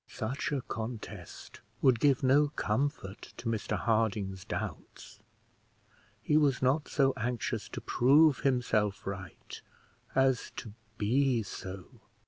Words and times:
Such 0.07 0.51
a 0.51 0.63
contest 0.63 1.61
would 1.83 1.99
give 1.99 2.23
no 2.23 2.47
comfort 2.47 3.33
to 3.37 3.47
Mr 3.47 3.77
Harding's 3.77 4.43
doubts. 4.43 5.19
He 6.23 6.37
was 6.37 6.59
not 6.59 6.87
so 6.87 7.13
anxious 7.15 7.69
to 7.69 7.81
prove 7.81 8.39
himself 8.39 9.05
right, 9.05 9.61
as 10.15 10.51
to 10.55 10.73
be 10.97 11.43
so. 11.43 12.01